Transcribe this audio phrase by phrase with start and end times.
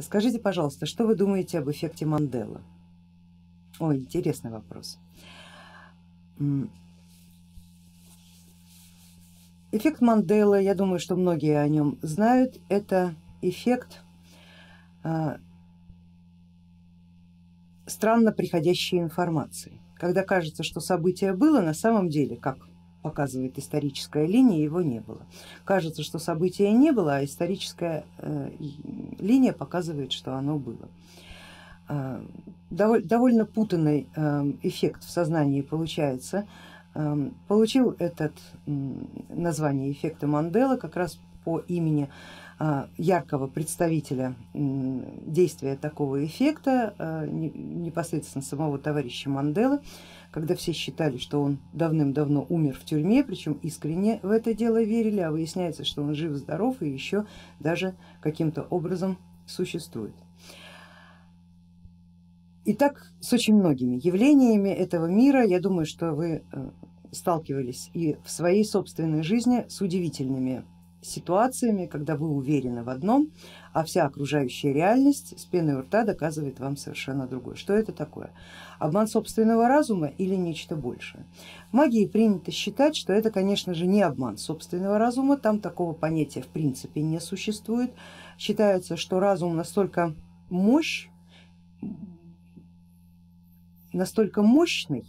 [0.00, 2.62] Скажите, пожалуйста, что вы думаете об эффекте Мандела?
[3.78, 4.98] Ой, интересный вопрос.
[9.72, 14.02] Эффект Мандела, я думаю, что многие о нем знают, это эффект
[15.04, 15.38] а,
[17.86, 22.69] странно приходящей информации, когда кажется, что событие было, на самом деле, как
[23.02, 25.22] показывает историческая линия, его не было.
[25.64, 28.50] Кажется, что события не было, а историческая э,
[29.18, 30.88] линия показывает, что оно было.
[31.88, 32.22] Э,
[32.70, 36.46] довольно путанный э, эффект в сознании получается.
[37.46, 38.32] Получил этот
[38.66, 42.08] название эффекта Мандела как раз по имени
[42.98, 46.94] яркого представителя действия такого эффекта,
[47.30, 49.80] непосредственно самого товарища Манделы,
[50.30, 55.20] когда все считали, что он давным-давно умер в тюрьме, причем искренне в это дело верили,
[55.20, 57.24] а выясняется, что он жив-здоров и еще
[57.60, 60.14] даже каким-то образом существует.
[62.66, 66.70] И так с очень многими явлениями этого мира, я думаю, что вы э,
[67.10, 70.64] сталкивались и в своей собственной жизни с удивительными
[71.02, 73.30] ситуациями, когда вы уверены в одном,
[73.72, 77.56] а вся окружающая реальность с пеной у рта доказывает вам совершенно другое.
[77.56, 78.30] Что это такое?
[78.78, 81.24] Обман собственного разума или нечто большее?
[81.70, 86.42] В магии принято считать, что это, конечно же, не обман собственного разума, там такого понятия
[86.42, 87.92] в принципе не существует.
[88.38, 90.14] Считается, что разум настолько
[90.50, 91.08] мощь,
[93.92, 95.06] настолько мощный,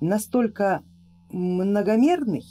[0.00, 0.82] настолько
[1.30, 2.44] многомерный,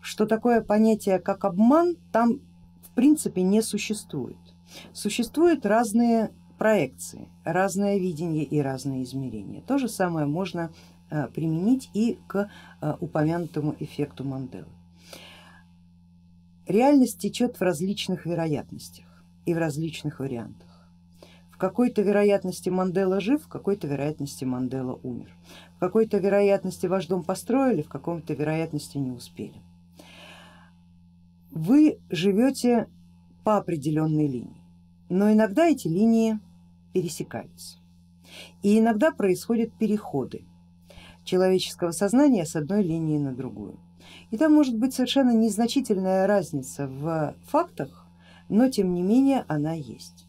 [0.00, 2.40] что такое понятие как обман там
[2.82, 4.38] в принципе не существует.
[4.92, 9.62] Существуют разные проекции, разное видение и разные измерения.
[9.62, 10.70] То же самое можно
[11.10, 14.68] э, применить и к э, упомянутому эффекту Манделы.
[16.66, 19.06] Реальность течет в различных вероятностях
[19.46, 20.68] и в различных вариантах.
[21.50, 25.34] В какой-то вероятности Мандела жив, в какой-то вероятности Мандела умер,
[25.76, 29.60] в какой-то вероятности ваш дом построили, в каком-то вероятности не успели
[31.50, 32.88] вы живете
[33.44, 34.62] по определенной линии,
[35.08, 36.38] но иногда эти линии
[36.92, 37.78] пересекаются.
[38.62, 40.44] И иногда происходят переходы
[41.24, 43.78] человеческого сознания с одной линии на другую.
[44.30, 48.06] И там может быть совершенно незначительная разница в фактах,
[48.48, 50.26] но тем не менее она есть.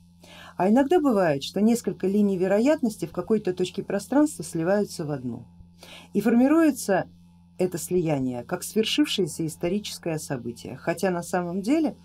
[0.57, 5.45] А иногда бывает, что несколько линий вероятности в какой-то точке пространства сливаются в одну
[6.13, 7.07] и формируется
[7.61, 11.95] это слияние как свершившееся историческое событие, хотя на самом деле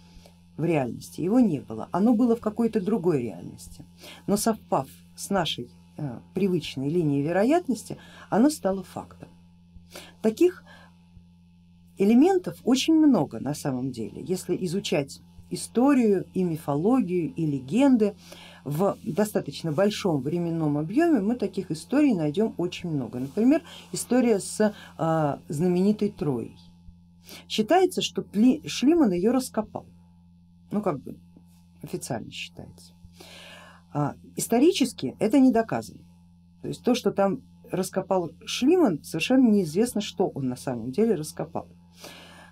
[0.56, 3.84] в реальности его не было, оно было в какой-то другой реальности,
[4.26, 7.98] но совпав с нашей э, привычной линией вероятности,
[8.30, 9.28] оно стало фактом.
[10.22, 10.62] Таких
[11.98, 15.20] элементов очень много на самом деле, если изучать
[15.50, 18.14] историю и мифологию и легенды,
[18.64, 23.20] в достаточно большом временном объеме мы таких историй найдем очень много.
[23.20, 23.62] Например,
[23.92, 26.56] история с а, знаменитой Троей.
[27.48, 28.24] Считается, что
[28.66, 29.86] Шлиман ее раскопал,
[30.72, 31.16] ну как бы
[31.80, 32.92] официально считается.
[33.92, 36.00] А, исторически это не доказано.
[36.62, 41.68] То есть то, что там раскопал Шлиман, совершенно неизвестно, что он на самом деле раскопал.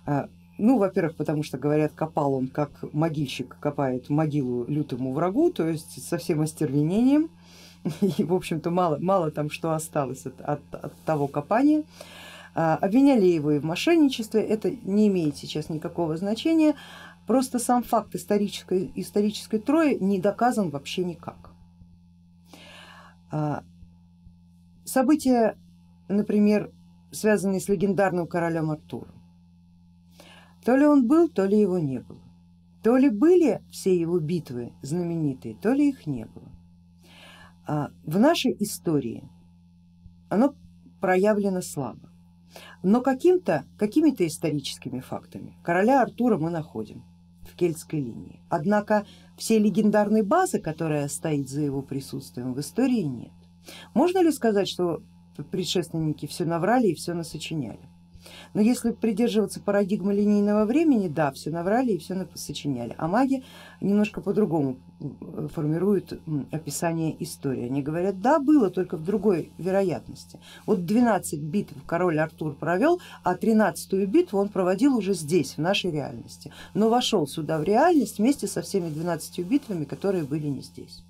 [0.05, 5.67] А, ну, во-первых, потому что говорят, копал он как могильщик копает могилу лютому врагу, то
[5.67, 7.29] есть со всем остервенением,
[8.01, 11.83] и в общем-то мало, мало там что осталось от, от, от того копания.
[12.57, 16.75] А, обвиняли его и в мошенничестве, это не имеет сейчас никакого значения,
[17.27, 21.51] просто сам факт исторической, исторической Трои не доказан вообще никак.
[23.29, 23.63] А,
[24.85, 25.57] события,
[26.07, 26.71] например,
[27.11, 29.14] связанные с легендарным королем Артуром,
[30.65, 32.19] то ли он был, то ли его не было.
[32.81, 36.51] То ли были все его битвы знаменитые, то ли их не было.
[37.67, 39.29] А в нашей истории
[40.27, 40.55] оно
[40.99, 42.09] проявлено слабо,
[42.81, 47.03] но каким-то, какими-то историческими фактами короля Артура мы находим
[47.43, 48.41] в кельтской линии.
[48.49, 49.05] Однако
[49.37, 53.31] всей легендарной базы, которая стоит за его присутствием в истории нет.
[53.93, 55.03] Можно ли сказать, что
[55.51, 57.89] предшественники все наврали и все насочиняли?
[58.53, 63.43] Но если придерживаться парадигмы линейного времени, да, все наврали и все сочиняли, а маги
[63.81, 64.77] немножко по-другому
[65.53, 66.19] формируют
[66.51, 67.65] описание истории.
[67.65, 70.39] Они говорят, да, было только в другой вероятности.
[70.65, 75.91] Вот 12 битв король Артур провел, а 13 битву он проводил уже здесь, в нашей
[75.91, 81.03] реальности, но вошел сюда в реальность вместе со всеми 12 битвами, которые были не здесь.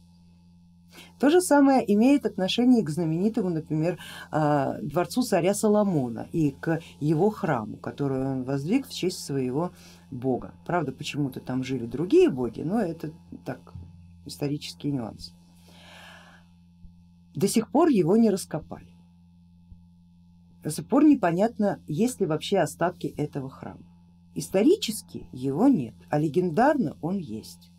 [1.19, 3.97] То же самое имеет отношение к знаменитому, например,
[4.31, 9.71] а, дворцу царя Соломона и к его храму, который он воздвиг в честь своего
[10.11, 10.53] бога.
[10.65, 13.11] Правда, почему-то там жили другие боги, но это
[13.45, 13.73] так
[14.25, 15.33] исторические нюансы.
[17.33, 18.95] До сих пор его не раскопали.
[20.63, 23.85] До сих пор непонятно, есть ли вообще остатки этого храма.
[24.33, 27.71] Исторически его нет, а легендарно он есть.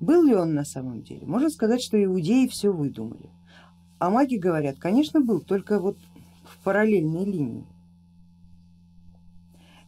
[0.00, 1.26] Был ли он на самом деле?
[1.26, 3.30] Можно сказать, что иудеи все выдумали.
[3.98, 5.96] А маги говорят, конечно был, только вот
[6.44, 7.66] в параллельной линии.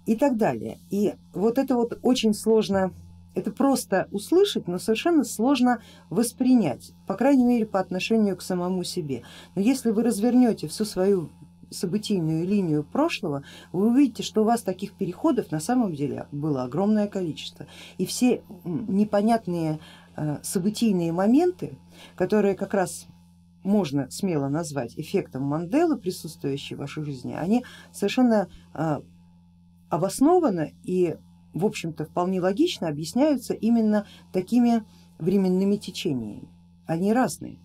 [0.07, 0.79] И так далее.
[0.91, 2.95] И вот это вот очень сложно,
[3.35, 9.23] это просто услышать, но совершенно сложно воспринять, по крайней мере по отношению к самому себе.
[9.55, 11.29] Но если вы развернете всю свою
[11.71, 13.43] событийную линию прошлого,
[13.73, 17.67] вы увидите, что у вас таких переходов на самом деле было огромное количество.
[17.99, 19.81] И все непонятные
[20.17, 21.79] э, событийные моменты,
[22.17, 23.07] которые как раз
[23.63, 29.01] можно смело назвать эффектом Манделы, присутствующие в вашей жизни, они совершенно э,
[29.91, 31.17] обоснованно и
[31.55, 34.85] в общем-то вполне логично объясняются именно такими
[35.19, 36.49] временными течениями.
[36.87, 37.59] Они разные.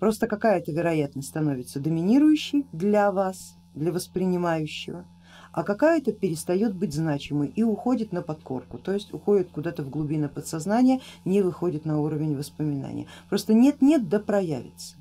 [0.00, 5.04] Просто какая-то вероятность становится доминирующей для вас, для воспринимающего,
[5.52, 10.28] а какая-то перестает быть значимой и уходит на подкорку, то есть уходит куда-то в глубины
[10.28, 13.06] подсознания, не выходит на уровень воспоминания.
[13.28, 14.96] Просто нет-нет да проявится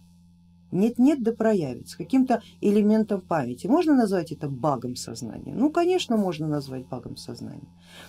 [0.72, 3.68] нет-нет да проявится каким-то элементом памяти.
[3.68, 5.54] Можно назвать это багом сознания?
[5.54, 7.68] Ну конечно можно назвать багом сознания,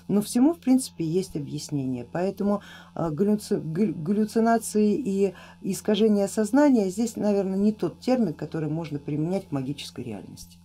[0.09, 2.63] но всему в принципе есть объяснение, поэтому
[2.95, 10.05] а, галлюцинации и искажения сознания здесь наверное не тот термин, который можно применять к магической
[10.05, 10.59] реальности.